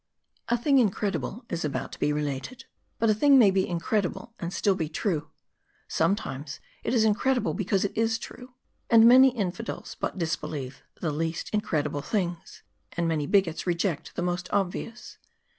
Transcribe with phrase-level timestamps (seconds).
[0.49, 2.65] A THING incredible is about to be related;
[2.97, 5.27] but a thing may be incredible and still be true;
[5.87, 8.55] sometimes it is incredi ble because it is true.
[8.89, 12.63] And many infidels but disbelieve the least incredible things;
[12.97, 15.17] and many bigots reject the most ob vious.